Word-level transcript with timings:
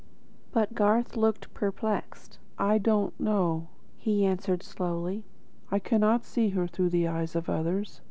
But 0.51 0.73
Garth 0.73 1.15
looked 1.15 1.53
perplexed. 1.53 2.39
"I 2.57 2.79
do 2.79 2.89
not 2.89 3.19
know," 3.19 3.67
he 3.99 4.25
answered 4.25 4.63
slowly. 4.63 5.25
"I 5.69 5.77
cannot 5.77 6.25
see 6.25 6.49
her 6.49 6.65
through 6.65 6.89
the 6.89 7.07
eyes 7.07 7.35
of 7.35 7.47
others. 7.47 7.99